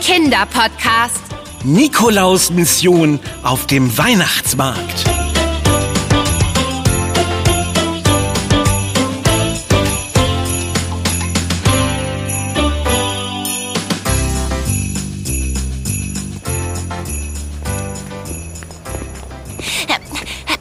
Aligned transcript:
Kinderpodcast. 0.00 1.20
Nikolaus 1.64 2.50
Mission 2.50 3.20
auf 3.42 3.66
dem 3.66 3.96
Weihnachtsmarkt. 3.96 5.04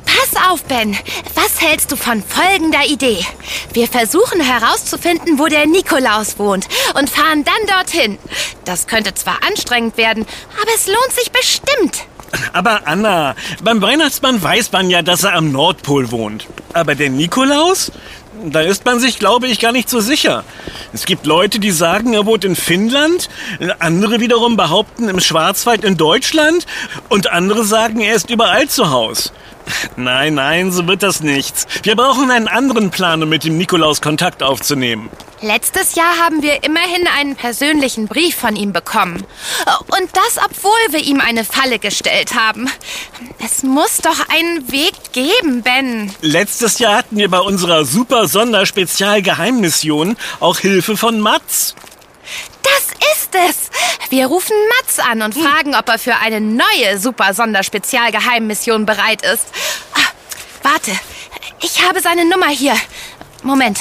Pass 0.06 0.52
auf, 0.52 0.64
Ben. 0.64 0.96
Hältst 1.66 1.94
du 1.94 1.96
von 1.96 2.22
folgender 2.22 2.86
Idee? 2.86 3.26
Wir 3.72 3.88
versuchen 3.88 4.42
herauszufinden, 4.42 5.40
wo 5.40 5.48
der 5.48 5.66
Nikolaus 5.66 6.38
wohnt 6.38 6.68
und 7.00 7.10
fahren 7.10 7.46
dann 7.46 7.78
dorthin. 7.78 8.18
Das 8.66 8.86
könnte 8.86 9.14
zwar 9.14 9.38
anstrengend 9.48 9.96
werden, 9.96 10.26
aber 10.62 10.72
es 10.76 10.88
lohnt 10.88 11.14
sich 11.14 11.32
bestimmt. 11.32 12.06
Aber 12.52 12.86
Anna, 12.86 13.36
beim 13.64 13.82
Weihnachtsmann 13.82 14.44
weiß 14.44 14.74
man 14.74 14.90
ja, 14.90 15.02
dass 15.04 15.24
er 15.24 15.36
am 15.36 15.54
Nordpol 15.54 16.12
wohnt. 16.12 16.48
Aber 16.74 16.96
der 16.96 17.10
Nikolaus? 17.10 17.94
Da 18.44 18.60
ist 18.60 18.84
man 18.84 19.00
sich, 19.00 19.18
glaube 19.18 19.48
ich, 19.48 19.62
gar 19.62 19.72
nicht 19.72 19.90
so 19.90 20.02
sicher. 20.02 20.44
Es 20.92 21.06
gibt 21.06 21.26
Leute, 21.26 21.60
die 21.60 21.72
sagen, 21.72 22.14
er 22.14 22.26
wohnt 22.26 22.44
in 22.44 22.58
Finnland, 22.58 23.30
andere 23.80 24.20
wiederum 24.20 24.58
behaupten 24.58 25.08
im 25.08 25.22
Schwarzwald 25.22 25.86
in 25.86 25.96
Deutschland 25.96 26.66
und 27.08 27.32
andere 27.32 27.64
sagen, 27.64 28.02
er 28.02 28.16
ist 28.16 28.30
überall 28.30 28.68
zu 28.68 28.90
Haus. 28.90 29.32
Nein, 29.96 30.36
nein, 30.36 30.72
so 30.72 30.88
wird 30.88 31.04
das 31.04 31.22
nichts. 31.22 31.66
Wir 31.84 31.96
brauchen 31.96 32.32
einen 32.32 32.48
anderen 32.48 32.90
Plan, 32.90 33.22
um 33.24 33.30
mit 33.30 33.44
dem 33.44 33.58
Nikolaus 33.58 34.02
Kontakt 34.02 34.44
aufzunehmen. 34.44 35.10
Letztes 35.42 35.96
Jahr 35.96 36.18
haben 36.24 36.42
wir 36.42 36.64
immerhin 36.64 37.06
einen 37.20 37.36
persönlichen 37.36 38.08
Brief 38.08 38.36
von 38.36 38.56
ihm 38.56 38.72
bekommen. 38.72 39.26
Und 39.88 40.10
das, 40.14 40.38
obwohl 40.44 40.72
wir 40.92 41.02
ihm 41.02 41.20
eine 41.20 41.44
Falle 41.44 41.80
gestellt 41.80 42.34
haben. 42.34 42.70
Es 43.44 43.62
muss 43.62 43.98
doch 43.98 44.30
einen 44.30 44.72
Weg 44.72 44.94
geben, 45.12 45.62
Ben. 45.62 46.14
Letztes 46.22 46.80
Jahr 46.80 46.96
hatten 46.98 47.18
wir 47.18 47.30
bei 47.30 47.40
unserer 47.40 47.84
super 47.84 48.28
Sonderspezialgeheimmission 48.30 50.16
auch 50.40 50.60
Hilfe 50.60 50.96
von 50.96 51.20
Mats. 51.20 51.76
Das 52.64 52.88
ist 53.16 53.36
es. 53.36 53.70
Wir 54.10 54.28
rufen 54.28 54.56
Mats 54.78 55.00
an 55.00 55.22
und 55.22 55.34
fragen, 55.34 55.76
ob 55.76 55.88
er 55.90 56.00
für 56.00 56.16
eine 56.16 56.40
neue 56.42 56.98
super 57.00 57.34
Sonderspezialgeheimmission 57.34 58.86
bereit 58.86 59.22
ist. 59.24 59.48
Ah, 59.96 60.14
Warte, 60.64 60.92
ich 61.62 61.86
habe 61.86 62.00
seine 62.02 62.26
Nummer 62.26 62.48
hier. 62.48 62.76
Moment. 63.44 63.80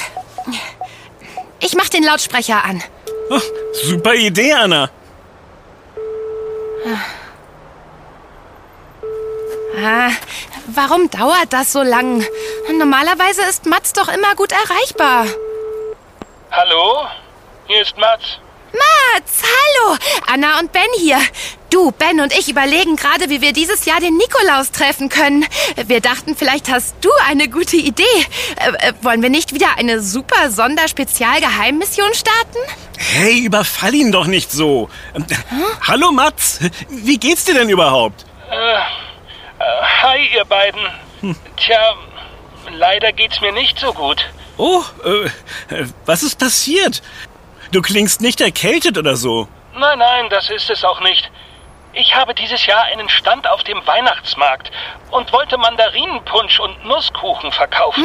Ich 1.59 1.75
mach 1.75 1.87
den 1.89 2.03
Lautsprecher 2.03 2.63
an. 2.63 2.83
Oh, 3.29 3.39
super 3.83 4.13
Idee, 4.15 4.53
Anna. 4.53 4.89
Ah, 9.81 10.11
warum 10.67 11.09
dauert 11.09 11.51
das 11.51 11.71
so 11.71 11.81
lang? 11.81 12.23
Normalerweise 12.77 13.41
ist 13.43 13.65
Mats 13.65 13.93
doch 13.93 14.07
immer 14.07 14.35
gut 14.35 14.51
erreichbar. 14.51 15.25
Hallo? 16.51 17.07
Hier 17.73 17.81
ist 17.81 17.97
Mats. 17.97 18.37
Mats, 18.71 19.41
hallo! 19.41 19.97
Anna 20.31 20.59
und 20.59 20.71
Ben 20.71 20.83
hier. 20.99 21.17
Du, 21.71 21.91
Ben 21.91 22.19
und 22.21 22.31
ich 22.31 22.47
überlegen 22.47 22.97
gerade, 22.97 23.31
wie 23.31 23.41
wir 23.41 23.51
dieses 23.51 23.85
Jahr 23.85 23.99
den 23.99 24.15
Nikolaus 24.15 24.69
treffen 24.69 25.09
können. 25.09 25.43
Wir 25.87 25.99
dachten, 25.99 26.35
vielleicht 26.35 26.69
hast 26.69 26.93
du 27.01 27.09
eine 27.27 27.49
gute 27.49 27.77
Idee. 27.77 28.03
Äh, 28.57 28.89
äh, 28.89 28.93
wollen 29.01 29.23
wir 29.23 29.31
nicht 29.31 29.55
wieder 29.55 29.69
eine 29.77 30.01
super 30.01 30.51
Sonderspezialgeheimmission 30.51 32.13
starten? 32.13 32.59
Hey, 32.99 33.39
überfall 33.39 33.95
ihn 33.95 34.11
doch 34.11 34.27
nicht 34.27 34.51
so. 34.51 34.87
Ähm, 35.15 35.25
Hallo 35.81 36.11
Mats, 36.11 36.59
wie 36.89 37.17
geht's 37.17 37.45
dir 37.45 37.55
denn 37.55 37.69
überhaupt? 37.69 38.23
Äh, 38.51 38.77
hi, 40.03 40.29
ihr 40.31 40.45
beiden. 40.45 40.81
Tja, 41.57 41.95
leider 42.69 43.11
geht's 43.13 43.41
mir 43.41 43.51
nicht 43.51 43.79
so 43.79 43.91
gut. 43.93 44.23
Oh, 44.57 44.83
äh, 45.03 45.83
was 46.05 46.21
ist 46.21 46.37
passiert? 46.37 47.01
Du 47.73 47.81
klingst 47.81 48.21
nicht 48.21 48.39
erkältet 48.39 48.97
oder 48.99 49.15
so. 49.15 49.47
Nein, 49.75 49.97
nein, 49.97 50.29
das 50.29 50.49
ist 50.51 50.69
es 50.69 50.83
auch 50.85 50.99
nicht. 51.01 51.29
Ich 51.93 52.15
habe 52.15 52.33
dieses 52.35 52.65
Jahr 52.67 52.83
einen 52.83 53.09
Stand 53.09 53.47
auf 53.47 53.63
dem 53.63 53.85
Weihnachtsmarkt 53.87 54.71
und 55.09 55.31
wollte 55.33 55.57
Mandarinenpunsch 55.57 56.59
und 56.59 56.85
Nusskuchen 56.85 57.51
verkaufen. 57.51 58.03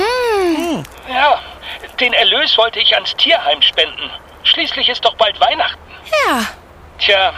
Ja, 1.09 1.39
den 2.01 2.15
Erlös 2.15 2.57
wollte 2.57 2.81
ich 2.81 2.95
ans 2.95 3.15
Tierheim 3.17 3.61
spenden. 3.63 4.11
Schließlich 4.45 4.89
ist 4.89 5.05
doch 5.05 5.15
bald 5.17 5.39
Weihnachten. 5.41 5.79
Ja. 6.27 6.47
Tja, 6.99 7.33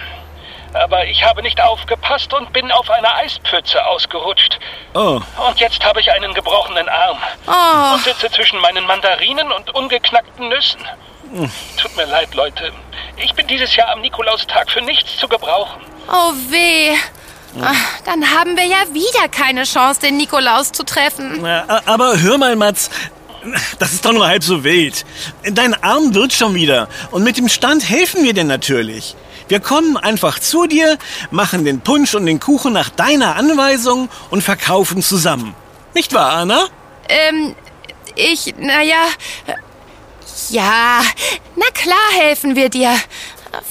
aber 0.73 1.05
ich 1.07 1.25
habe 1.25 1.43
nicht 1.43 1.61
aufgepasst 1.61 2.33
und 2.33 2.53
bin 2.53 2.71
auf 2.71 2.89
einer 2.91 3.13
Eispfütze 3.17 3.85
ausgerutscht. 3.87 4.59
Oh, 4.95 5.21
Und 5.49 5.59
jetzt 5.59 5.85
habe 5.85 6.01
ich 6.01 6.11
einen 6.13 6.33
gebrochenen 6.35 6.89
Arm 6.89 7.19
Oh. 7.49 7.95
und 7.95 8.05
sitze 8.05 8.31
zwischen 8.31 8.61
meinen 8.61 8.87
Mandarinen 8.87 9.51
und 9.51 9.71
ungeknackten 9.75 10.49
Nüssen. 10.49 10.81
Tut 11.77 11.97
mir 11.97 12.07
leid, 12.07 12.35
Leute. 12.35 12.73
Ich 13.17 13.33
bin 13.35 13.47
dieses 13.47 13.75
Jahr 13.77 13.93
am 13.93 14.01
Nikolaustag 14.01 14.71
für 14.71 14.81
nichts 14.81 15.17
zu 15.17 15.29
gebrauchen. 15.29 15.81
Oh 16.13 16.33
weh. 16.49 16.97
Ah, 17.61 17.75
Dann 18.05 18.31
haben 18.31 18.57
wir 18.57 18.65
ja 18.65 18.83
wieder 18.93 19.29
keine 19.29 19.65
Chance, 19.65 20.01
den 20.01 20.17
Nikolaus 20.17 20.71
zu 20.73 20.85
treffen. 20.85 21.39
na, 21.43 21.65
aber 21.87 22.21
hör 22.21 22.39
mal, 22.39 22.55
Mats. 22.57 22.91
Das 23.79 23.93
ist 23.93 24.05
doch 24.05 24.13
nur 24.13 24.27
halb 24.27 24.45
so 24.45 24.63
wild. 24.65 25.05
Dein 25.45 25.75
Arm 25.83 26.15
wird 26.15 26.33
schon 26.33 26.55
wieder. 26.55 26.89
Und 27.11 27.25
mit 27.25 27.39
dem 27.39 27.49
Stand 27.49 27.89
helfen 27.89 28.23
wir 28.23 28.35
dir 28.35 28.45
natürlich. 28.45 29.17
Wir 29.49 29.61
kommen 29.61 29.97
einfach 29.97 30.39
zu 30.39 30.67
dir, 30.67 30.99
machen 31.31 31.65
den 31.65 31.81
Punsch 31.81 32.15
und 32.15 32.27
den 32.27 32.39
Kuchen 32.39 32.73
nach 32.73 32.91
deiner 32.91 33.37
Anweisung 33.37 34.09
und 34.31 34.43
verkaufen 34.43 35.03
zusammen. 35.03 35.55
Nicht 35.95 36.13
wahr, 36.13 36.33
Anna? 36.35 36.67
Ähm, 37.09 37.57
ich, 38.15 38.55
naja. 38.59 39.07
Ja, 40.49 41.03
na 41.57 41.67
klar 41.75 42.11
helfen 42.19 42.57
wir 42.57 42.71
dir. 42.71 42.97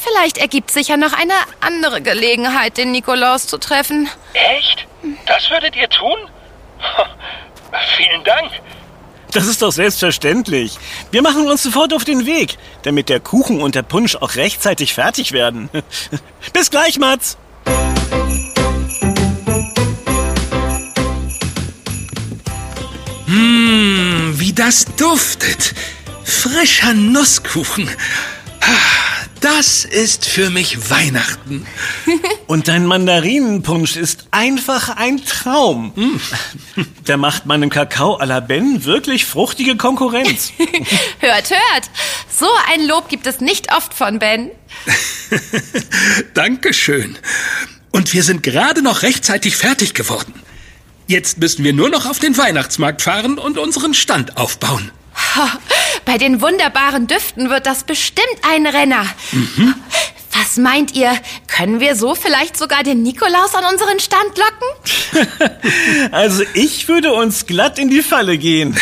Vielleicht 0.03 0.37
ergibt 0.37 0.71
sich 0.71 0.89
ja 0.89 0.97
noch 0.97 1.13
eine 1.13 1.33
andere 1.61 2.01
Gelegenheit, 2.01 2.77
den 2.77 2.91
Nikolaus 2.91 3.47
zu 3.47 3.57
treffen. 3.57 4.09
Echt? 4.33 4.85
Das 5.25 5.49
würdet 5.49 5.75
ihr 5.75 5.89
tun? 5.89 6.17
Vielen 7.97 8.23
Dank. 8.23 8.51
Das 9.31 9.45
ist 9.45 9.61
doch 9.61 9.71
selbstverständlich. 9.71 10.77
Wir 11.11 11.21
machen 11.21 11.47
uns 11.47 11.61
sofort 11.61 11.93
auf 11.93 12.03
den 12.03 12.25
Weg, 12.25 12.57
damit 12.81 13.09
der 13.09 13.19
Kuchen 13.19 13.61
und 13.61 13.75
der 13.75 13.83
Punsch 13.83 14.15
auch 14.15 14.35
rechtzeitig 14.35 14.93
fertig 14.93 15.31
werden. 15.33 15.69
Bis 16.53 16.71
gleich, 16.71 16.97
Mats. 16.97 17.37
Wie 23.27 24.53
das 24.53 24.85
duftet. 24.97 25.75
Frischer 26.29 26.93
Nusskuchen. 26.93 27.89
Das 29.41 29.83
ist 29.83 30.25
für 30.25 30.51
mich 30.51 30.89
Weihnachten. 30.89 31.65
Und 32.47 32.67
dein 32.67 32.85
Mandarinenpunsch 32.85 33.95
ist 33.95 34.27
einfach 34.31 34.95
ein 34.95 35.25
Traum. 35.25 36.21
Der 37.07 37.17
macht 37.17 37.47
meinem 37.47 37.69
Kakao 37.69 38.19
à 38.19 38.25
la 38.25 38.41
Ben 38.41 38.85
wirklich 38.85 39.25
fruchtige 39.25 39.75
Konkurrenz. 39.75 40.53
Hört, 41.19 41.49
hört. 41.49 41.89
So 42.29 42.47
ein 42.71 42.85
Lob 42.85 43.09
gibt 43.09 43.25
es 43.25 43.41
nicht 43.41 43.73
oft 43.75 43.93
von 43.93 44.19
Ben. 44.19 44.51
Dankeschön. 46.35 47.17
Und 47.91 48.13
wir 48.13 48.23
sind 48.23 48.43
gerade 48.43 48.83
noch 48.83 49.01
rechtzeitig 49.01 49.57
fertig 49.57 49.95
geworden. 49.95 50.33
Jetzt 51.07 51.39
müssen 51.39 51.63
wir 51.63 51.73
nur 51.73 51.89
noch 51.89 52.05
auf 52.05 52.19
den 52.19 52.37
Weihnachtsmarkt 52.37 53.01
fahren 53.01 53.39
und 53.39 53.57
unseren 53.57 53.95
Stand 53.95 54.37
aufbauen. 54.37 54.91
Bei 56.05 56.17
den 56.17 56.41
wunderbaren 56.41 57.07
Düften 57.07 57.49
wird 57.49 57.65
das 57.65 57.83
bestimmt 57.83 58.27
ein 58.49 58.65
Renner. 58.65 59.05
Was 60.33 60.57
meint 60.57 60.95
ihr? 60.95 61.11
Können 61.47 61.79
wir 61.79 61.95
so 61.95 62.15
vielleicht 62.15 62.55
sogar 62.57 62.83
den 62.83 63.03
Nikolaus 63.03 63.53
an 63.53 63.65
unseren 63.71 63.99
Stand 63.99 64.37
locken? 64.37 65.49
Also 66.11 66.43
ich 66.53 66.87
würde 66.87 67.13
uns 67.13 67.45
glatt 67.45 67.77
in 67.77 67.89
die 67.89 68.01
Falle 68.01 68.37
gehen. 68.37 68.75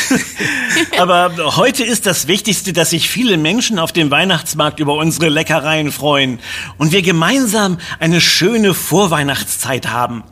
Aber 1.00 1.56
heute 1.56 1.84
ist 1.84 2.06
das 2.06 2.28
Wichtigste, 2.28 2.74
dass 2.74 2.92
sich 2.92 3.10
viele 3.10 3.38
Menschen 3.38 3.80
auf 3.80 3.92
dem 3.92 4.12
Weihnachtsmarkt 4.12 4.80
über 4.80 4.94
unsere 4.96 5.30
Leckereien 5.30 5.92
freuen 5.92 6.40
und 6.78 6.92
wir 6.92 7.02
gemeinsam 7.02 7.78
eine 8.00 8.22
schöne 8.22 8.74
Vorweihnachtszeit 8.74 9.88
haben. 9.88 10.24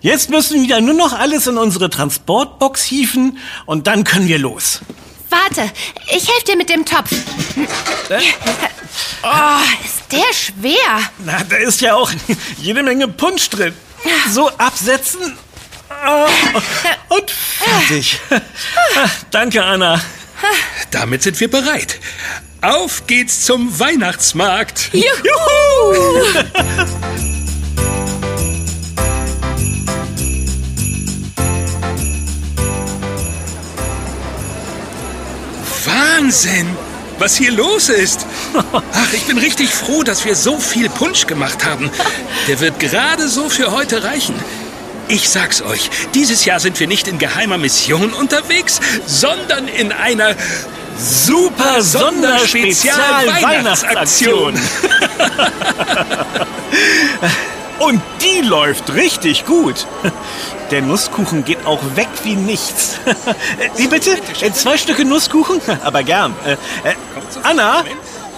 Jetzt 0.00 0.30
müssen 0.30 0.66
wir 0.66 0.80
nur 0.80 0.94
noch 0.94 1.12
alles 1.12 1.46
in 1.46 1.58
unsere 1.58 1.90
Transportbox 1.90 2.82
hieven 2.82 3.38
und 3.66 3.86
dann 3.86 4.04
können 4.04 4.28
wir 4.28 4.38
los. 4.38 4.80
Warte, 5.30 5.70
ich 6.08 6.28
helfe 6.28 6.44
dir 6.46 6.56
mit 6.56 6.68
dem 6.70 6.84
Topf. 6.84 7.10
Oh, 9.22 9.84
ist 9.84 10.12
der 10.12 10.32
schwer. 10.32 11.00
Na, 11.18 11.42
da 11.44 11.56
ist 11.56 11.80
ja 11.80 11.94
auch 11.94 12.10
jede 12.58 12.82
Menge 12.82 13.08
Punsch 13.08 13.48
drin. 13.50 13.74
So 14.30 14.48
absetzen. 14.50 15.36
Ah, 15.88 16.26
Und 17.08 17.30
fertig. 17.30 18.18
Danke, 19.30 19.64
Anna. 19.64 20.00
Damit 20.90 21.22
sind 21.22 21.40
wir 21.40 21.50
bereit. 21.50 21.98
Auf 22.62 23.06
geht's 23.06 23.42
zum 23.42 23.78
Weihnachtsmarkt. 23.78 24.90
Juhu! 24.92 25.14
Wahnsinn! 35.86 36.76
Was 37.18 37.34
hier 37.34 37.50
los 37.50 37.88
ist. 37.88 38.26
Ach, 38.72 39.12
ich 39.12 39.24
bin 39.24 39.38
richtig 39.38 39.70
froh, 39.70 40.02
dass 40.02 40.26
wir 40.26 40.36
so 40.36 40.58
viel 40.58 40.90
Punsch 40.90 41.26
gemacht 41.26 41.64
haben. 41.64 41.90
Der 42.46 42.60
wird 42.60 42.78
gerade 42.78 43.26
so 43.28 43.48
für 43.48 43.70
heute 43.70 44.04
reichen. 44.04 44.34
Ich 45.08 45.30
sag's 45.30 45.62
euch, 45.62 45.88
dieses 46.14 46.44
Jahr 46.44 46.60
sind 46.60 46.78
wir 46.78 46.88
nicht 46.88 47.08
in 47.08 47.18
geheimer 47.18 47.56
Mission 47.56 48.12
unterwegs, 48.12 48.80
sondern 49.06 49.66
in 49.68 49.92
einer 49.92 50.34
Super 50.98 51.82
Sonderspezial-Weihnachtsaktion. 51.82 54.58
Und 57.78 58.00
die 58.22 58.40
läuft 58.40 58.92
richtig 58.94 59.44
gut. 59.46 59.86
Der 60.70 60.82
Nusskuchen 60.82 61.44
geht 61.44 61.64
auch 61.66 61.80
weg 61.94 62.08
wie 62.24 62.34
nichts. 62.34 62.98
Wie 63.76 63.86
bitte? 63.86 64.18
Äh, 64.40 64.50
Zwei 64.52 64.76
Stücke 64.76 65.04
Nusskuchen? 65.04 65.60
Aber 65.84 66.02
gern. 66.02 66.34
Äh, 66.44 66.52
äh, 66.54 66.94
Anna, 67.44 67.84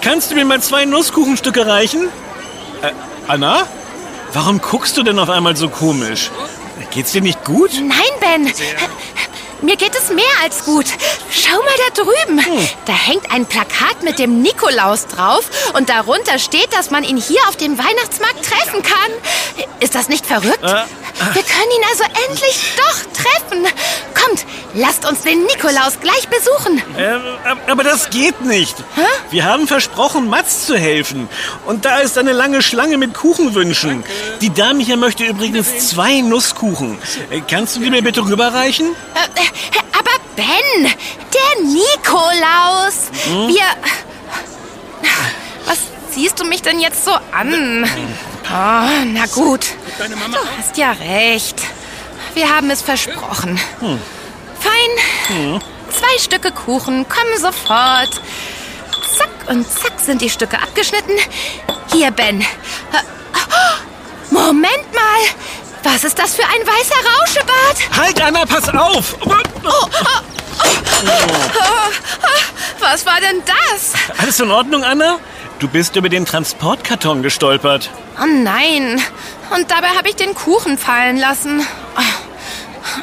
kannst 0.01 0.29
du 0.29 0.35
mir 0.35 0.45
mal 0.45 0.61
zwei 0.61 0.85
Nusskuchenstücke 0.85 1.65
reichen? 1.65 2.09
Anna? 3.27 3.67
Warum 4.33 4.61
guckst 4.61 4.95
du 4.97 5.03
denn 5.03 5.17
auf 5.17 5.29
einmal 5.29 5.55
so 5.55 5.69
komisch? 5.69 6.29
Geht's 6.91 7.11
dir 7.13 7.21
nicht 7.21 7.43
gut? 7.43 7.71
Nein, 7.73 7.97
Ben. 8.19 8.51
Mir 9.61 9.75
geht 9.75 9.95
es 9.95 10.09
mehr 10.09 10.23
als 10.41 10.63
gut. 10.63 10.85
Schau 11.29 11.57
mal 11.57 11.73
da 11.93 12.03
drüben. 12.03 12.67
Da 12.85 12.93
hängt 12.93 13.31
ein 13.31 13.45
Plakat 13.45 14.03
mit 14.03 14.17
dem 14.17 14.41
Nikolaus 14.41 15.07
drauf 15.07 15.49
und 15.73 15.89
darunter 15.89 16.39
steht, 16.39 16.73
dass 16.73 16.91
man 16.91 17.03
ihn 17.03 17.17
hier 17.17 17.41
auf 17.49 17.57
dem 17.57 17.77
Weihnachtsmarkt 17.77 18.45
treffen 18.45 18.81
kann. 18.83 19.67
Ist 19.79 19.95
das 19.95 20.07
nicht 20.07 20.25
verrückt? 20.25 20.63
Wir 21.33 21.43
können 21.43 21.71
ihn 21.77 21.83
also 21.89 22.03
endlich 22.27 22.73
doch 22.77 23.13
treffen. 23.13 23.65
Kommt, 24.13 24.45
lasst 24.73 25.05
uns 25.07 25.21
den 25.21 25.43
Nikolaus 25.45 25.99
gleich 25.99 26.27
besuchen. 26.29 26.81
Ähm, 26.97 27.21
ab- 27.45 27.57
aber 27.67 27.83
das 27.83 28.09
geht 28.09 28.41
nicht. 28.41 28.75
Wir 29.31 29.43
haben 29.45 29.67
versprochen, 29.67 30.29
Mats 30.29 30.65
zu 30.65 30.77
helfen. 30.77 31.27
Und 31.65 31.85
da 31.85 31.97
ist 31.97 32.17
eine 32.17 32.31
lange 32.31 32.61
Schlange 32.61 32.97
mit 32.97 33.13
Kuchenwünschen. 33.13 34.03
Die 34.41 34.53
Dame 34.53 34.83
hier 34.83 34.97
möchte 34.97 35.23
übrigens 35.25 35.89
zwei 35.89 36.21
Nusskuchen. 36.21 36.97
Äh, 37.29 37.41
Kannst 37.49 37.75
du 37.75 37.79
die 37.81 37.89
mir 37.89 38.01
bitte 38.01 38.21
rüberreichen? 38.25 38.95
Äh, 39.13 39.41
äh, 39.41 39.79
Aber 39.97 40.11
Ben, 40.35 40.83
der 40.85 41.63
Nikolaus. 41.63 43.09
Wir... 43.47 43.63
Was 45.65 45.79
siehst 46.11 46.39
du 46.39 46.45
mich 46.45 46.61
denn 46.61 46.79
jetzt 46.79 47.03
so 47.05 47.11
an? 47.11 47.83
Oh, 48.51 49.05
na 49.13 49.25
gut. 49.33 49.65
Deine 49.99 50.15
Mama 50.15 50.37
Du 50.37 50.43
hast 50.57 50.77
ja 50.77 50.91
recht. 50.93 51.61
Wir 52.33 52.49
haben 52.49 52.69
es 52.69 52.81
versprochen. 52.81 53.59
Fein. 54.59 55.59
Zwei 55.89 56.17
Stücke 56.19 56.53
Kuchen 56.53 57.05
kommen 57.09 57.37
sofort. 57.37 58.21
Zack 59.17 59.29
und 59.47 59.69
zack 59.69 59.99
sind 59.99 60.21
die 60.21 60.29
Stücke 60.29 60.57
abgeschnitten. 60.57 61.17
Hier, 61.91 62.11
Ben. 62.11 62.39
Äh, 62.39 62.45
oh, 63.33 64.33
Moment 64.33 64.93
mal. 64.93 65.19
Was 65.83 66.05
ist 66.05 66.17
das 66.17 66.33
für 66.33 66.45
ein 66.45 66.65
weißer 66.65 66.95
Rauschebart? 67.19 67.97
Halt, 67.97 68.21
Anna, 68.21 68.45
pass 68.45 68.69
auf! 68.69 69.17
Was 72.79 73.05
war 73.05 73.19
denn 73.19 73.41
das? 73.45 73.93
Alles 74.17 74.39
in 74.39 74.49
Ordnung, 74.49 74.81
Anna? 74.85 75.19
Du 75.59 75.67
bist 75.67 75.97
über 75.97 76.07
den 76.07 76.25
Transportkarton 76.25 77.21
gestolpert. 77.21 77.89
Oh 78.17 78.25
nein. 78.25 79.01
Und 79.53 79.69
dabei 79.69 79.89
habe 79.89 80.07
ich 80.07 80.15
den 80.15 80.33
Kuchen 80.33 80.77
fallen 80.77 81.17
lassen. 81.17 81.61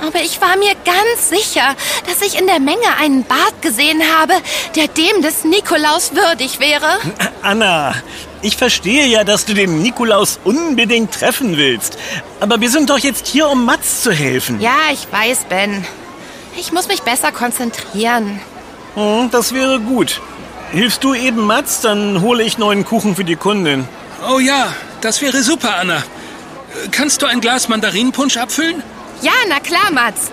Aber 0.02 0.20
ich 0.20 0.40
war 0.40 0.56
mir 0.56 0.72
ganz 0.84 1.28
sicher, 1.28 1.74
dass 2.06 2.22
ich 2.22 2.38
in 2.40 2.46
der 2.46 2.58
Menge 2.58 2.96
einen 2.98 3.24
Bart 3.24 3.60
gesehen 3.60 4.02
habe, 4.18 4.32
der 4.74 4.88
dem 4.88 5.20
des 5.20 5.44
Nikolaus 5.44 6.12
würdig 6.14 6.58
wäre. 6.58 6.98
Anna, 7.42 7.94
ich 8.40 8.56
verstehe 8.56 9.06
ja, 9.06 9.22
dass 9.22 9.44
du 9.44 9.52
den 9.52 9.82
Nikolaus 9.82 10.40
unbedingt 10.42 11.12
treffen 11.12 11.58
willst. 11.58 11.98
Aber 12.40 12.60
wir 12.60 12.70
sind 12.70 12.88
doch 12.88 12.98
jetzt 12.98 13.26
hier, 13.26 13.48
um 13.48 13.66
Mats 13.66 14.02
zu 14.02 14.12
helfen. 14.12 14.60
Ja, 14.62 14.78
ich 14.92 15.06
weiß, 15.10 15.44
Ben. 15.48 15.86
Ich 16.56 16.72
muss 16.72 16.88
mich 16.88 17.02
besser 17.02 17.32
konzentrieren. 17.32 18.40
Hm, 18.94 19.28
das 19.30 19.52
wäre 19.52 19.78
gut. 19.78 20.22
Hilfst 20.72 21.04
du 21.04 21.14
eben 21.14 21.46
Mats, 21.46 21.80
dann 21.80 22.20
hole 22.20 22.42
ich 22.42 22.58
neuen 22.58 22.84
Kuchen 22.84 23.16
für 23.16 23.24
die 23.24 23.36
Kundin. 23.36 23.88
Oh 24.28 24.38
ja, 24.38 24.74
das 25.00 25.22
wäre 25.22 25.42
super, 25.42 25.76
Anna. 25.76 26.02
Kannst 26.90 27.22
du 27.22 27.26
ein 27.26 27.40
Glas 27.40 27.68
Mandarinenpunsch 27.68 28.36
abfüllen? 28.36 28.82
Ja, 29.22 29.32
na 29.48 29.60
klar, 29.60 29.90
Mats. 29.92 30.30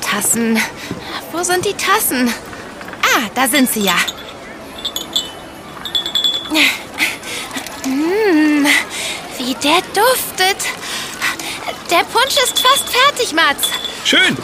Tassen. 0.00 0.58
Wo 1.32 1.42
sind 1.42 1.64
die 1.64 1.74
Tassen? 1.74 2.32
Ah, 3.02 3.28
da 3.34 3.46
sind 3.46 3.70
sie 3.70 3.82
ja. 3.82 3.96
Mmh, 7.84 8.68
wie 9.38 9.54
der 9.54 9.82
duftet. 9.92 10.66
Der 11.90 12.04
Punsch 12.04 12.36
ist 12.44 12.58
fast 12.58 12.88
fertig, 12.88 13.32
Mats. 13.34 13.68
Schön. 14.04 14.36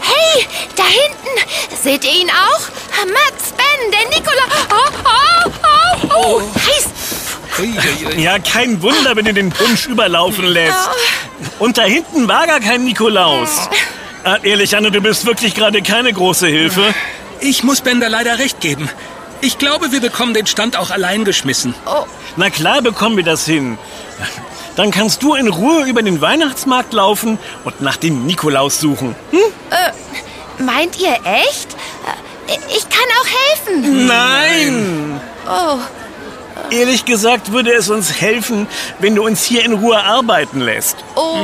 Hey, 0.00 0.46
da 0.76 0.84
hinten. 0.84 1.82
Seht 1.82 2.04
ihr 2.04 2.22
ihn 2.22 2.30
auch? 2.30 2.77
Mats, 3.06 3.52
Ben, 3.56 3.90
der 3.92 4.08
Nikola. 4.08 4.42
Oh, 4.70 4.90
oh, 5.04 5.50
oh, 5.62 6.14
oh. 6.16 6.42
Heiß. 6.54 6.88
Uiuiui. 7.58 8.22
Ja, 8.22 8.38
kein 8.38 8.80
Wunder, 8.82 9.16
wenn 9.16 9.24
du 9.24 9.34
den 9.34 9.50
Punsch 9.50 9.86
überlaufen 9.86 10.46
lässt. 10.46 10.90
Und 11.58 11.78
da 11.78 11.82
hinten 11.82 12.28
war 12.28 12.46
gar 12.46 12.60
kein 12.60 12.84
Nikolaus. 12.84 13.68
Ah, 14.24 14.38
ehrlich, 14.42 14.76
Anne, 14.76 14.90
du 14.90 15.00
bist 15.00 15.26
wirklich 15.26 15.54
gerade 15.54 15.82
keine 15.82 16.12
große 16.12 16.46
Hilfe. 16.46 16.94
Ich 17.40 17.62
muss 17.62 17.80
Bender 17.80 18.08
leider 18.08 18.38
recht 18.38 18.60
geben. 18.60 18.88
Ich 19.40 19.58
glaube, 19.58 19.92
wir 19.92 20.00
bekommen 20.00 20.34
den 20.34 20.46
Stand 20.46 20.76
auch 20.76 20.90
allein 20.90 21.24
geschmissen. 21.24 21.74
Na 22.36 22.50
klar 22.50 22.82
bekommen 22.82 23.16
wir 23.16 23.24
das 23.24 23.44
hin. 23.44 23.78
Dann 24.76 24.90
kannst 24.90 25.22
du 25.22 25.34
in 25.34 25.48
Ruhe 25.48 25.84
über 25.86 26.02
den 26.02 26.20
Weihnachtsmarkt 26.20 26.92
laufen 26.92 27.38
und 27.64 27.80
nach 27.80 27.96
dem 27.96 28.26
Nikolaus 28.26 28.80
suchen. 28.80 29.14
Hm? 29.30 30.64
Meint 30.64 30.98
ihr 31.00 31.14
echt? 31.24 31.76
Ich 32.68 32.88
kann 32.88 33.08
auch 33.20 33.26
helfen. 33.76 34.06
Nein! 34.06 35.20
Oh, 35.48 35.78
Ehrlich 36.70 37.04
gesagt 37.04 37.52
würde 37.52 37.72
es 37.72 37.88
uns 37.88 38.20
helfen, 38.20 38.66
wenn 38.98 39.14
du 39.14 39.24
uns 39.24 39.44
hier 39.44 39.64
in 39.64 39.72
Ruhe 39.74 39.98
arbeiten 40.02 40.60
lässt. 40.60 40.96
oh, 41.14 41.36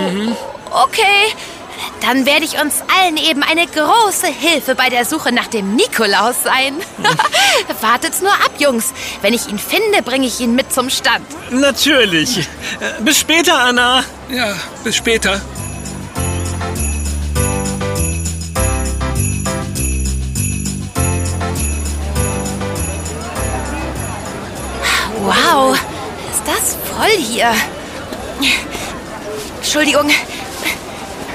okay. 0.71 1.33
Dann 2.01 2.27
werde 2.27 2.45
ich 2.45 2.61
uns 2.61 2.75
allen 3.01 3.17
eben 3.17 3.43
eine 3.43 3.67
große 3.67 4.27
Hilfe 4.27 4.75
bei 4.75 4.91
der 4.91 5.05
Suche 5.07 5.33
nach 5.33 5.47
dem 5.47 5.75
Nikolaus 5.75 6.43
sein. 6.43 6.75
Wartet's 7.81 8.21
nur 8.21 8.33
ab, 8.33 8.51
Jungs. 8.59 8.93
Wenn 9.23 9.33
ich 9.33 9.49
ihn 9.49 9.59
finde, 9.59 10.03
bringe 10.03 10.27
ich 10.27 10.39
ihn 10.41 10.55
mit 10.55 10.73
zum 10.73 10.91
Stand. 10.91 11.25
Natürlich. 11.51 12.39
Äh, 12.39 12.45
Bis 13.01 13.19
später, 13.19 13.59
Anna. 13.59 14.05
Ja, 14.29 14.55
bis 14.83 14.97
später. 14.97 15.41
Voll 27.15 27.23
hier. 27.23 27.53
Entschuldigung, 29.57 30.11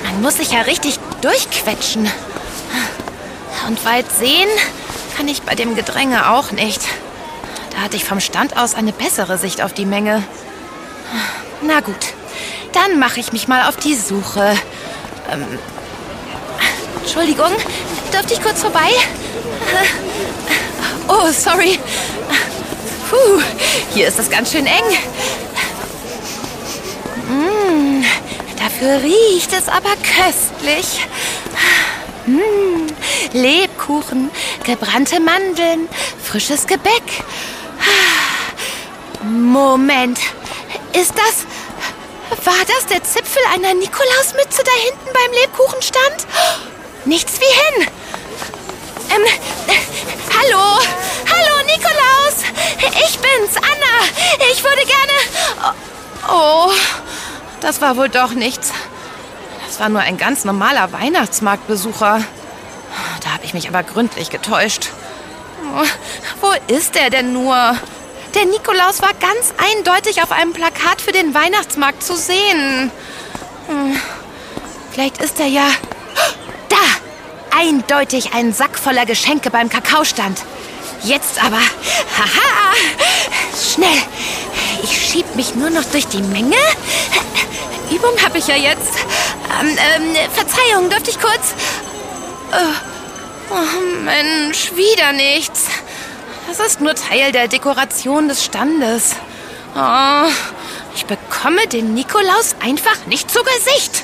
man 0.04 0.22
muss 0.22 0.38
sich 0.38 0.52
ja 0.52 0.62
richtig 0.62 1.00
durchquetschen. 1.22 2.10
Und 3.68 3.86
weit 3.86 4.06
sehen 4.12 4.50
kann 5.16 5.28
ich 5.28 5.42
bei 5.44 5.56
dem 5.56 5.76
Gedränge 5.76 6.32
auch 6.32 6.52
nicht. 6.52 6.82
Da 7.72 7.82
hatte 7.82 7.98
ich 7.98 8.06
vom 8.06 8.20
Stand 8.20 8.58
aus 8.58 8.76
eine 8.76 8.94
bessere 8.94 9.38
Sicht 9.38 9.62
auf 9.62 9.74
die 9.74 9.86
Menge. 9.86 10.24
Na 11.62 11.82
gut, 11.82 12.14
dann 12.74 13.00
mache 13.00 13.20
ich 13.20 13.32
mich 13.32 13.48
mal 13.48 13.68
auf 13.68 13.76
die 13.78 13.96
Suche. 13.96 14.56
Ähm, 15.32 15.46
Entschuldigung, 17.02 17.52
dürfte 18.14 18.34
ich 18.34 18.42
kurz 18.42 18.62
vorbei? 18.62 18.90
Oh, 21.08 21.32
sorry. 21.32 21.80
Puh, 23.10 23.42
hier 23.94 24.08
ist 24.08 24.20
es 24.20 24.30
ganz 24.30 24.52
schön 24.52 24.68
eng. 24.68 24.98
Mm, 27.30 28.04
dafür 28.60 29.02
riecht 29.02 29.54
es 29.54 29.68
aber 29.68 29.96
köstlich. 29.98 31.08
Mm, 32.26 32.88
Lebkuchen, 33.34 34.30
gebrannte 34.64 35.20
Mandeln, 35.20 35.88
frisches 36.24 36.68
Gebäck. 36.68 37.04
Moment, 39.24 40.20
ist 40.94 41.14
das... 41.16 41.46
War 42.46 42.64
das 42.68 42.86
der 42.86 43.04
Zipfel 43.04 43.42
einer 43.52 43.74
Nikolausmütze 43.74 44.64
da 44.64 44.72
hinten 44.86 45.10
beim 45.14 45.32
Lebkuchenstand? 45.42 46.28
Nichts 47.06 47.40
wie 47.40 47.80
hin. 47.80 47.88
Ähm, 49.10 49.26
äh, 49.68 49.74
hallo? 50.38 50.80
Das 57.70 57.82
war 57.82 57.98
wohl 57.98 58.10
doch 58.10 58.32
nichts. 58.32 58.74
Das 59.68 59.80
war 59.80 59.90
nur 59.90 60.02
ein 60.02 60.18
ganz 60.18 60.44
normaler 60.44 60.92
Weihnachtsmarktbesucher. 60.92 62.24
Da 63.24 63.30
habe 63.32 63.46
ich 63.46 63.54
mich 63.54 63.68
aber 63.68 63.84
gründlich 63.84 64.32
getäuscht. 64.32 64.90
Oh, 65.78 65.86
wo 66.42 66.74
ist 66.74 66.96
er 66.96 67.12
denn 67.12 67.32
nur? 67.32 67.76
Der 68.34 68.46
Nikolaus 68.46 69.04
war 69.04 69.12
ganz 69.20 69.54
eindeutig 69.76 70.24
auf 70.24 70.32
einem 70.32 70.52
Plakat 70.52 71.00
für 71.00 71.12
den 71.12 71.36
Weihnachtsmarkt 71.36 72.02
zu 72.02 72.16
sehen. 72.16 72.90
Hm, 73.68 74.02
vielleicht 74.92 75.22
ist 75.22 75.40
er 75.40 75.48
ja... 75.48 75.68
Da! 76.70 77.56
Eindeutig 77.56 78.34
ein 78.34 78.52
Sack 78.52 78.80
voller 78.80 79.06
Geschenke 79.06 79.52
beim 79.52 79.70
Kakaostand. 79.70 80.42
Jetzt 81.04 81.40
aber... 81.44 81.60
Haha! 81.60 82.74
Schnell! 83.56 84.02
Ich 84.84 84.92
schieb 84.92 85.36
mich 85.36 85.56
nur 85.56 85.70
noch 85.70 85.84
durch 85.86 86.08
die 86.08 86.22
Menge. 86.22 86.56
Übung 87.92 88.12
habe 88.24 88.38
ich 88.38 88.48
ja 88.48 88.56
jetzt. 88.56 88.94
Ähm, 89.60 89.68
ähm, 89.68 90.16
Verzeihung, 90.32 90.90
dürfte 90.90 91.10
ich 91.10 91.20
kurz... 91.20 91.54
Oh, 92.52 93.52
oh 93.52 94.04
Mensch, 94.04 94.72
wieder 94.76 95.12
nichts. 95.14 95.66
Das 96.48 96.60
ist 96.60 96.82
nur 96.82 96.96
Teil 96.96 97.32
der 97.32 97.48
Dekoration 97.48 98.28
des 98.28 98.44
Standes. 98.46 99.16
Oh, 99.76 100.30
ich 100.96 101.06
bekomme 101.06 101.68
den 101.68 101.94
Nikolaus 101.94 102.56
einfach 102.60 103.06
nicht 103.06 103.30
zu 103.30 103.40
Gesicht. 103.44 104.04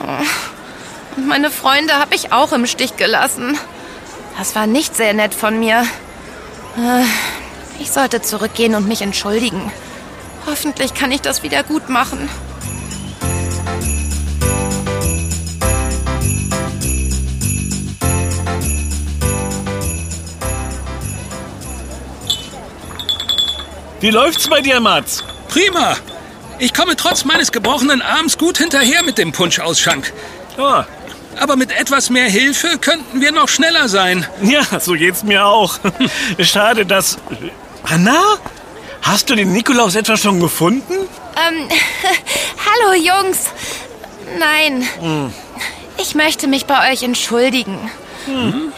Oh, 0.00 1.16
und 1.16 1.26
meine 1.26 1.50
Freunde 1.50 1.94
habe 1.94 2.14
ich 2.14 2.32
auch 2.32 2.52
im 2.52 2.66
Stich 2.66 2.96
gelassen. 2.96 3.58
Das 4.38 4.54
war 4.54 4.66
nicht 4.66 4.96
sehr 4.96 5.14
nett 5.14 5.34
von 5.34 5.58
mir. 5.58 5.86
Äh, 6.76 7.04
ich 7.80 7.90
sollte 7.90 8.22
zurückgehen 8.22 8.74
und 8.74 8.88
mich 8.88 9.02
entschuldigen. 9.02 9.72
Hoffentlich 10.46 10.94
kann 10.94 11.10
ich 11.12 11.20
das 11.20 11.42
wieder 11.42 11.62
gut 11.62 11.88
machen. 11.88 12.28
Wie 24.00 24.10
läuft's 24.10 24.48
bei 24.48 24.60
dir, 24.60 24.80
Mats? 24.80 25.24
Prima. 25.48 25.96
Ich 26.58 26.74
komme 26.74 26.94
trotz 26.94 27.24
meines 27.24 27.52
gebrochenen 27.52 28.02
Arms 28.02 28.36
gut 28.36 28.58
hinterher 28.58 29.02
mit 29.02 29.16
dem 29.16 29.32
Punschausschank. 29.32 30.12
Oh, 30.58 30.82
Aber 31.40 31.56
mit 31.56 31.72
etwas 31.72 32.10
mehr 32.10 32.28
Hilfe 32.28 32.76
könnten 32.78 33.22
wir 33.22 33.32
noch 33.32 33.48
schneller 33.48 33.88
sein. 33.88 34.26
ja, 34.42 34.78
so 34.78 34.92
geht's 34.92 35.22
mir 35.24 35.46
auch. 35.46 35.78
Schade, 36.38 36.84
dass... 36.84 37.16
Anna? 37.82 38.36
Hast 39.04 39.28
du 39.28 39.34
den 39.34 39.52
Nikolaus 39.52 39.94
etwa 39.96 40.16
schon 40.16 40.40
gefunden? 40.40 40.94
Ähm, 40.94 41.68
hallo 42.88 42.94
Jungs. 42.94 43.50
Nein. 44.38 44.88
Ich 45.98 46.14
möchte 46.14 46.46
mich 46.48 46.64
bei 46.66 46.90
euch 46.92 47.02
entschuldigen. 47.02 47.78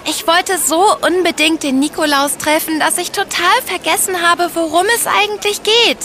Ich 0.04 0.26
wollte 0.26 0.58
so 0.58 0.82
unbedingt 1.06 1.62
den 1.62 1.78
Nikolaus 1.78 2.36
treffen, 2.36 2.80
dass 2.80 2.98
ich 2.98 3.12
total 3.12 3.62
vergessen 3.64 4.20
habe, 4.28 4.50
worum 4.54 4.84
es 4.96 5.06
eigentlich 5.06 5.60
geht. 5.62 5.98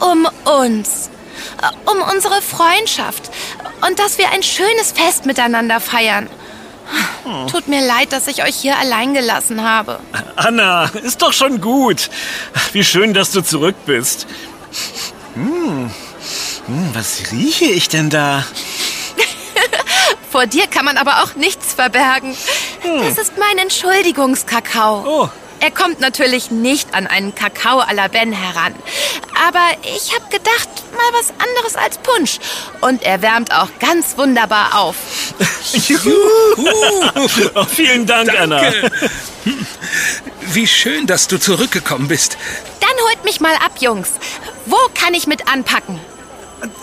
Um 0.00 0.26
uns. 0.44 1.08
Äh, 1.62 1.90
Um 1.90 2.02
unsere 2.12 2.42
Freundschaft. 2.42 3.30
Und 3.88 4.00
dass 4.00 4.18
wir 4.18 4.30
ein 4.30 4.42
schönes 4.42 4.90
Fest 4.92 5.24
miteinander 5.26 5.78
feiern. 5.78 6.28
Tut 7.50 7.68
mir 7.68 7.86
leid, 7.86 8.12
dass 8.12 8.26
ich 8.26 8.42
euch 8.42 8.56
hier 8.56 8.78
allein 8.78 9.14
gelassen 9.14 9.62
habe. 9.62 10.00
Anna, 10.36 10.84
ist 10.84 11.22
doch 11.22 11.32
schon 11.32 11.60
gut. 11.60 12.10
Wie 12.72 12.84
schön, 12.84 13.14
dass 13.14 13.32
du 13.32 13.42
zurück 13.42 13.76
bist. 13.86 14.26
Hm. 15.34 15.90
Hm, 16.66 16.90
was 16.94 17.30
rieche 17.32 17.66
ich 17.66 17.88
denn 17.88 18.10
da? 18.10 18.44
Vor 20.30 20.46
dir 20.46 20.66
kann 20.66 20.84
man 20.84 20.96
aber 20.96 21.22
auch 21.22 21.34
nichts 21.34 21.74
verbergen. 21.74 22.36
Das 22.82 23.18
ist 23.18 23.32
mein 23.38 23.58
Entschuldigungskakao. 23.58 25.04
Oh. 25.06 25.28
Er 25.60 25.70
kommt 25.70 26.00
natürlich 26.00 26.50
nicht 26.50 26.94
an 26.94 27.06
einen 27.06 27.34
Kakao 27.34 27.80
à 27.80 27.92
la 27.92 28.08
Ben 28.08 28.32
heran. 28.32 28.74
Aber 29.46 29.66
ich 29.82 30.14
habe 30.14 30.24
gedacht, 30.30 30.68
mal 30.92 31.18
was 31.18 31.30
anderes 31.30 31.76
als 31.76 31.98
Punsch. 31.98 32.38
Und 32.80 33.02
er 33.02 33.22
wärmt 33.22 33.52
auch 33.52 33.68
ganz 33.80 34.16
wunderbar 34.16 34.78
auf. 34.78 34.96
Oh, 37.54 37.64
vielen 37.64 38.06
Dank, 38.06 38.30
Anna. 38.38 38.60
Danke. 38.60 38.90
Wie 40.52 40.66
schön, 40.66 41.06
dass 41.06 41.28
du 41.28 41.38
zurückgekommen 41.38 42.08
bist. 42.08 42.36
Dann 42.80 42.90
holt 43.06 43.24
mich 43.24 43.40
mal 43.40 43.54
ab, 43.54 43.72
Jungs. 43.80 44.08
Wo 44.66 44.76
kann 44.94 45.14
ich 45.14 45.26
mit 45.26 45.46
anpacken? 45.52 46.00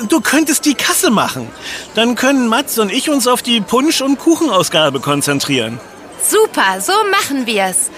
Du 0.08 0.22
könntest 0.22 0.66
die 0.66 0.76
Kasse 0.76 1.10
machen. 1.10 1.50
Dann 1.96 2.16
können 2.16 2.48
Mats 2.48 2.78
und 2.80 2.92
ich 2.92 3.10
uns 3.10 3.28
auf 3.28 3.42
die 3.42 3.60
Punsch- 3.60 4.02
und 4.02 4.20
Kuchenausgabe 4.20 5.00
konzentrieren. 5.00 5.80
Super, 6.28 6.82
so 6.82 6.94
machen 7.12 7.46
wir's. 7.46 7.92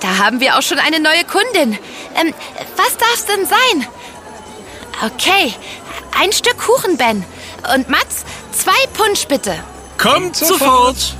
Da 0.00 0.18
haben 0.18 0.40
wir 0.40 0.56
auch 0.56 0.62
schon 0.62 0.78
eine 0.78 1.00
neue 1.00 1.24
Kundin. 1.24 1.78
Ähm, 2.16 2.34
was 2.76 2.96
darf's 2.98 3.24
denn 3.24 3.46
sein? 3.46 3.86
Okay, 5.04 5.54
ein 6.20 6.32
Stück 6.32 6.58
Kuchen, 6.58 6.96
Ben. 6.96 7.24
Und 7.74 7.88
Mats, 7.88 8.24
zwei 8.52 8.86
Punsch 8.92 9.26
bitte. 9.26 9.56
Kommt 9.96 10.36
sofort. 10.36 11.16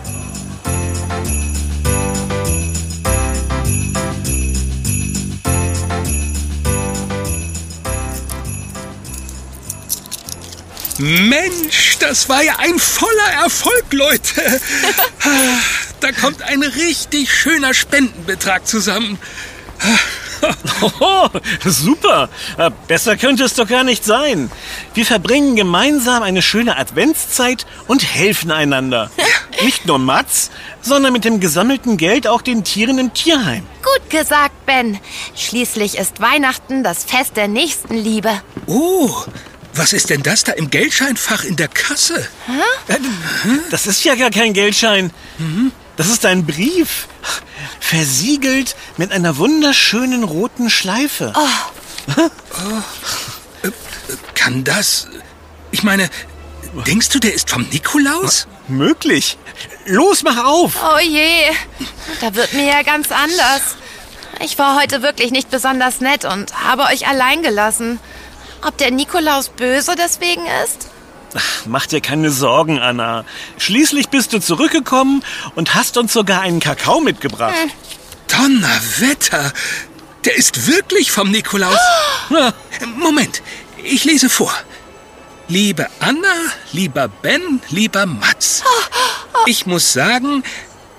Mensch, 10.99 11.99
das 11.99 12.29
war 12.29 12.43
ja 12.43 12.57
ein 12.59 12.79
voller 12.79 13.43
Erfolg, 13.43 13.93
Leute. 13.93 14.61
Da 16.03 16.11
kommt 16.13 16.43
ein 16.43 16.63
richtig 16.63 17.33
schöner 17.33 17.73
Spendenbetrag 17.75 18.67
zusammen. 18.67 19.19
Oh, 20.99 21.29
super. 21.65 22.29
Äh, 22.59 22.73
Besser 22.89 23.17
könnte 23.17 23.45
es 23.45 23.55
doch 23.55 23.69
gar 23.69 23.85
nicht 23.85 24.05
sein. 24.05 24.51
Wir 24.93 25.07
verbringen 25.07 25.55
gemeinsam 25.55 26.25
eine 26.25 26.43
schöne 26.43 26.77
Adventszeit 26.77 27.65
und 27.87 28.03
helfen 28.05 28.51
einander. 28.51 29.09
Nicht 29.63 29.87
nur 29.87 30.01
Mats, 30.01 30.51
sondern 30.81 31.13
mit 31.13 31.25
dem 31.25 31.39
gesammelten 31.39 31.97
Geld 31.97 32.27
auch 32.27 32.43
den 32.43 32.65
Tieren 32.65 32.99
im 32.99 33.15
Tierheim. 33.15 33.65
Gut 33.85 34.11
gesagt, 34.11 34.67
Ben. 34.67 34.99
Schließlich 35.37 35.97
ist 35.97 36.21
Weihnachten 36.21 36.83
das 36.83 37.05
Fest 37.05 37.37
der 37.37 37.47
Nächstenliebe. 37.47 38.31
Oh, 38.67 39.15
was 39.75 39.93
ist 39.93 40.11
denn 40.11 40.25
das 40.25 40.43
da 40.43 40.53
im 40.53 40.71
Geldscheinfach 40.71 41.45
in 41.45 41.55
der 41.55 41.69
Kasse? 41.69 42.17
Äh, 42.89 42.97
Das 43.71 43.87
ist 43.87 44.03
ja 44.03 44.17
gar 44.17 44.31
kein 44.31 44.53
Geldschein. 44.55 45.13
Das 45.97 46.09
ist 46.09 46.25
ein 46.25 46.47
Brief. 46.47 47.07
Versiegelt 47.81 48.77
mit 48.97 49.13
einer 49.13 49.37
wunderschönen 49.37 50.25
roten 50.25 50.71
Schleife. 50.71 51.33
Kann 54.35 54.65
das... 54.65 55.09
Ich 55.71 55.83
meine, 55.83 56.11
denkst 56.87 57.11
du, 57.11 57.19
der 57.19 57.35
ist 57.35 57.51
vom 57.51 57.63
Nikolaus? 57.69 58.47
Möglich. 58.69 59.39
Los, 59.87 60.23
mach 60.23 60.45
auf. 60.45 60.77
Oh 60.83 60.99
je, 60.99 61.45
da 62.21 62.35
wird 62.35 62.53
mir 62.53 62.67
ja 62.67 62.83
ganz 62.83 63.11
anders. 63.11 63.77
Ich 64.41 64.59
war 64.59 64.81
heute 64.81 65.03
wirklich 65.03 65.31
nicht 65.31 65.51
besonders 65.51 66.01
nett 66.01 66.25
und 66.25 66.65
habe 66.65 66.85
euch 66.85 67.07
allein 67.07 67.43
gelassen. 67.43 68.01
Ob 68.67 68.77
der 68.79 68.91
Nikolaus 68.91 69.49
böse 69.49 69.95
deswegen 69.97 70.43
ist? 70.65 70.89
Mach 71.67 71.87
dir 71.87 72.01
keine 72.01 72.31
Sorgen, 72.31 72.79
Anna. 72.79 73.25
Schließlich 73.59 74.09
bist 74.09 74.33
du 74.33 74.41
zurückgekommen 74.41 75.23
und 75.55 75.75
hast 75.75 75.97
uns 75.97 76.13
sogar 76.13 76.41
einen 76.41 76.61
Kakao 76.61 77.01
mitgebracht. 77.01 77.55
Donnerwetter! 78.29 79.53
Der 80.25 80.37
ist 80.37 80.67
wirklich 80.67 81.11
vom 81.11 81.31
Nikolaus. 81.31 81.79
Moment, 82.97 83.43
ich 83.83 84.05
lese 84.05 84.29
vor. 84.29 84.53
Liebe 85.49 85.89
Anna, 86.01 86.35
lieber 86.73 87.09
Ben, 87.09 87.61
lieber 87.71 88.07
Mats. 88.07 88.63
Ich 89.47 89.67
muss 89.67 89.93
sagen, 89.93 90.45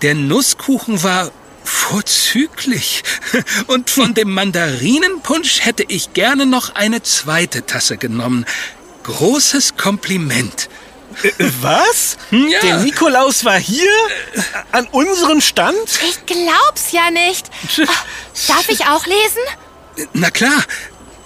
der 0.02 0.16
Nusskuchen 0.16 1.02
war 1.02 1.32
vorzüglich. 1.64 3.04
Und 3.68 3.90
von 3.90 4.14
dem 4.14 4.34
Mandarinenpunsch 4.34 5.62
hätte 5.62 5.86
ich 5.88 6.14
gerne 6.14 6.46
noch 6.46 6.76
eine 6.76 7.04
zweite 7.04 7.66
Tasse 7.66 7.96
genommen. 7.96 8.46
Großes 9.04 9.76
Kompliment. 9.78 10.70
Äh, 11.22 11.32
Was? 11.62 12.18
Ja. 12.32 12.60
Der 12.62 12.78
Nikolaus 12.80 13.46
war 13.46 13.60
hier? 13.60 13.92
An 14.72 14.88
unserem 14.88 15.42
Stand? 15.42 15.78
Ich 16.10 16.26
glaub's 16.26 16.92
ja 16.92 17.12
nicht. 17.12 17.50
Oh, 17.80 17.84
darf 18.48 18.68
ich 18.70 18.86
auch 18.88 19.06
lesen? 19.06 20.10
Na 20.14 20.32
klar, 20.32 20.64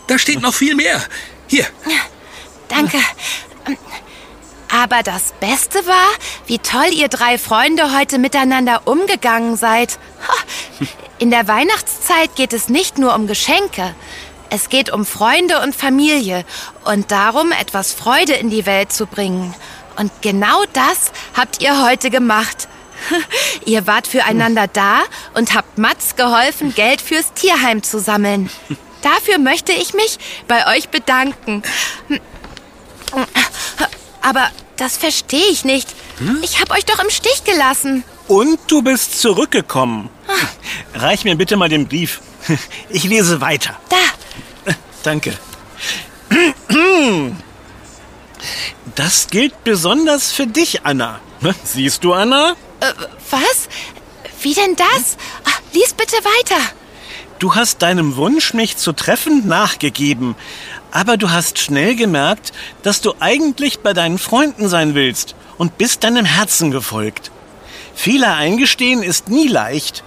da 0.08 0.18
steht 0.20 0.42
noch 0.42 0.54
viel 0.54 0.76
mehr. 0.76 1.02
Hier, 1.48 1.66
Danke. 2.68 2.98
Aber 4.70 5.02
das 5.02 5.34
Beste 5.40 5.86
war, 5.88 6.10
wie 6.46 6.60
toll 6.60 6.90
ihr 6.92 7.08
drei 7.08 7.38
Freunde 7.38 7.98
heute 7.98 8.18
miteinander 8.18 8.82
umgegangen 8.86 9.56
seid. 9.56 9.98
In 11.20 11.32
der 11.32 11.48
Weihnachtszeit 11.48 12.36
geht 12.36 12.52
es 12.52 12.68
nicht 12.68 12.98
nur 12.98 13.16
um 13.16 13.28
Geschenke. 13.28 13.96
Es 14.50 14.70
geht 14.70 14.92
um 14.92 15.06
Freunde 15.06 15.62
und 15.62 15.76
Familie 15.76 16.46
und 16.86 17.12
darum, 17.12 17.52
etwas 17.52 17.94
Freude 17.94 18.34
in 18.34 18.50
die 18.50 18.66
Welt 18.66 18.92
zu 18.94 19.06
bringen. 19.06 19.54
Und 19.98 20.12
genau 20.22 20.64
das 20.74 21.12
habt 21.36 21.62
ihr 21.62 21.86
heute 21.86 22.10
gemacht. 22.10 22.68
Ihr 23.66 23.86
wart 23.88 24.08
füreinander 24.08 24.68
da 24.68 25.02
und 25.34 25.54
habt 25.54 25.78
Mats 25.78 26.16
geholfen, 26.16 26.74
Geld 26.74 27.02
fürs 27.02 27.34
Tierheim 27.34 27.84
zu 27.84 28.00
sammeln. 28.00 28.50
Dafür 29.02 29.38
möchte 29.38 29.72
ich 29.74 29.94
mich 29.94 30.18
bei 30.48 30.76
euch 30.76 30.90
bedanken. 30.90 31.62
Aber 34.22 34.50
das 34.76 34.98
verstehe 34.98 35.48
ich 35.52 35.64
nicht. 35.64 35.88
Ich 36.42 36.60
habe 36.60 36.74
euch 36.74 36.86
doch 36.86 37.00
im 37.00 37.10
Stich 37.10 37.44
gelassen. 37.44 38.04
Und 38.28 38.60
du 38.68 38.82
bist 38.82 39.22
zurückgekommen. 39.22 40.10
Reich 40.94 41.24
mir 41.24 41.36
bitte 41.36 41.56
mal 41.58 41.70
den 41.70 41.88
Brief. 41.88 42.22
Ich 42.90 43.04
lese 43.04 43.40
weiter. 43.40 43.80
Da, 43.90 43.96
Danke. 45.08 45.34
Das 48.96 49.28
gilt 49.28 49.64
besonders 49.64 50.32
für 50.32 50.48
dich, 50.48 50.86
Anna. 50.86 51.20
Siehst 51.64 52.04
du, 52.04 52.14
Anna? 52.14 52.56
äh, 52.82 52.92
was? 53.30 53.70
Wie 54.42 54.54
denn 54.54 54.76
das? 54.76 55.18
Ah, 55.46 55.60
lies 55.74 55.94
bitte 55.94 56.18
weiter. 56.18 56.62
Du 57.40 57.56
hast 57.56 57.84
deinem 57.84 58.16
Wunsch, 58.16 58.54
mich 58.54 58.76
zu 58.78 58.92
treffen, 58.92 59.48
nachgegeben. 59.48 60.36
Aber 60.92 61.16
du 61.16 61.30
hast 61.30 61.60
schnell 61.60 61.96
gemerkt, 61.96 62.52
dass 62.82 63.00
du 63.02 63.14
eigentlich 63.20 63.80
bei 63.80 63.94
deinen 63.94 64.18
Freunden 64.18 64.68
sein 64.68 64.94
willst 64.94 65.36
und 65.58 65.78
bist 65.78 66.04
deinem 66.04 66.26
Herzen 66.26 66.72
gefolgt. 66.72 67.32
Fehler 67.96 68.36
eingestehen 68.36 69.04
ist 69.04 69.30
nie 69.30 69.48
leicht. 69.48 70.04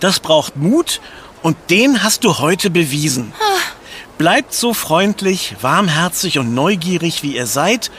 Das 0.00 0.20
braucht 0.20 0.56
Mut 0.56 1.00
und 1.42 1.56
den 1.70 2.02
hast 2.02 2.24
du 2.24 2.38
heute 2.38 2.70
bewiesen. 2.70 3.32
Bleibt 4.18 4.54
so 4.54 4.74
freundlich, 4.74 5.56
warmherzig 5.60 6.38
und 6.38 6.54
neugierig, 6.54 7.22
wie 7.22 7.34
ihr 7.34 7.46
seid 7.46 7.90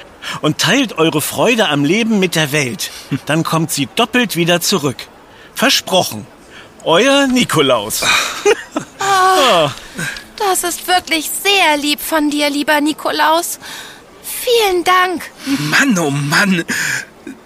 und 0.41 0.57
teilt 0.57 0.97
eure 0.97 1.21
Freude 1.21 1.67
am 1.67 1.83
Leben 1.83 2.19
mit 2.19 2.35
der 2.35 2.51
Welt. 2.51 2.91
Dann 3.25 3.43
kommt 3.43 3.71
sie 3.71 3.87
doppelt 3.95 4.35
wieder 4.35 4.61
zurück. 4.61 4.97
Versprochen. 5.53 6.25
Euer 6.83 7.27
Nikolaus. 7.27 8.03
Das 10.37 10.63
ist 10.63 10.87
wirklich 10.87 11.29
sehr 11.29 11.77
lieb 11.77 11.99
von 11.99 12.29
dir, 12.29 12.49
lieber 12.49 12.79
Nikolaus. 12.81 13.59
Vielen 14.21 14.83
Dank. 14.83 15.23
Mann, 15.45 15.97
oh 15.97 16.11
Mann, 16.11 16.63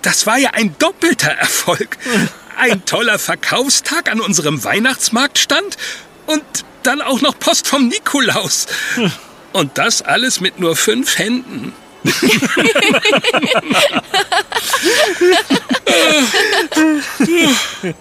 das 0.02 0.26
war 0.26 0.38
ja 0.38 0.52
ein 0.52 0.76
doppelter 0.80 1.32
Erfolg. 1.32 1.98
Ein 2.58 2.84
toller 2.86 3.20
Verkaufstag 3.20 4.12
an 4.12 4.20
unserem 4.20 4.64
Weihnachtsmarktstand 4.64 5.78
und 6.26 6.44
dann 6.90 7.02
auch 7.04 7.22
noch 7.22 7.38
Post 7.38 7.68
vom 7.68 7.88
Nikolaus. 7.88 8.66
Und 9.54 9.78
das 9.78 10.02
alles 10.02 10.40
mit 10.40 10.60
nur 10.60 10.76
fünf 10.76 11.20
Händen. 11.20 11.72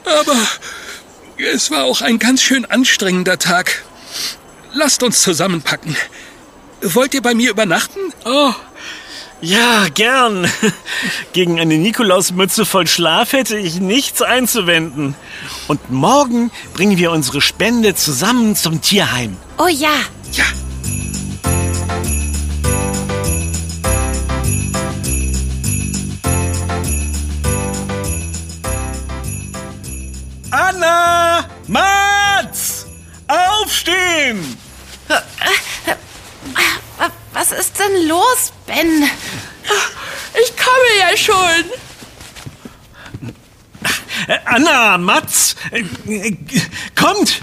Aber 0.04 0.36
es 1.36 1.70
war 1.70 1.84
auch 1.84 2.00
ein 2.00 2.18
ganz 2.18 2.42
schön 2.42 2.64
anstrengender 2.64 3.38
Tag. 3.38 3.84
Lasst 4.72 5.02
uns 5.02 5.20
zusammenpacken. 5.20 5.94
Wollt 6.80 7.12
ihr 7.12 7.20
bei 7.22 7.34
mir 7.34 7.50
übernachten? 7.50 8.00
Oh, 8.24 8.54
ja, 9.40 9.86
gern. 9.94 10.50
Gegen 11.32 11.60
eine 11.60 11.76
Nikolausmütze 11.78 12.64
voll 12.64 12.86
Schlaf 12.86 13.32
hätte 13.32 13.56
ich 13.56 13.80
nichts 13.80 14.22
einzuwenden. 14.22 15.14
Und 15.68 15.90
morgen 15.90 16.50
bringen 16.74 16.98
wir 16.98 17.12
unsere 17.12 17.40
Spende 17.40 17.94
zusammen 17.94 18.56
zum 18.56 18.80
Tierheim. 18.80 19.36
Oh 19.58 19.68
ja, 19.68 19.94
Ja. 20.32 20.44
Anna! 30.50 31.44
Mats! 31.66 32.86
Aufstehen! 33.28 34.56
wa- 35.08 35.22
was 37.32 37.52
ist 37.52 37.78
denn 37.78 38.08
los, 38.08 38.52
Ben? 38.68 39.10
Ich 40.42 40.52
komme 40.56 40.98
ja 41.00 41.16
schon. 41.16 41.64
Anna, 44.44 44.98
Mats! 44.98 45.56
Kommt! 46.94 47.40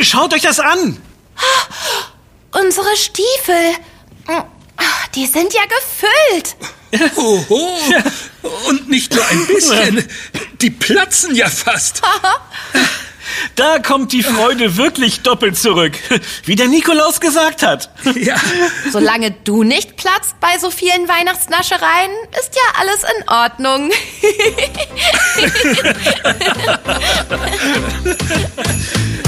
Schaut 0.00 0.32
euch 0.32 0.42
das 0.42 0.60
an! 0.60 1.02
Unsere 2.52 2.96
Stiefel. 2.96 3.74
Die 5.16 5.26
sind 5.26 5.52
ja 5.52 5.62
gefüllt. 5.64 6.56
Oho. 7.16 7.76
Und 8.68 8.88
nicht 8.88 9.12
nur 9.12 9.26
ein 9.26 9.46
bisschen. 9.48 10.08
Die 10.60 10.70
platzen 10.70 11.34
ja 11.34 11.50
fast. 11.50 12.02
Da 13.56 13.78
kommt 13.78 14.12
die 14.12 14.22
Freude 14.22 14.76
wirklich 14.76 15.20
doppelt 15.20 15.58
zurück. 15.58 15.92
Wie 16.44 16.54
der 16.56 16.68
Nikolaus 16.68 17.20
gesagt 17.20 17.62
hat. 17.62 17.90
Ja. 18.14 18.36
Solange 18.90 19.30
du 19.44 19.62
nicht 19.62 19.96
platzt 19.96 20.38
bei 20.40 20.58
so 20.58 20.70
vielen 20.70 21.08
Weihnachtsnaschereien, 21.08 22.10
ist 22.40 22.54
ja 22.54 22.62
alles 22.80 23.02
in 23.04 23.28
Ordnung. 23.28 23.90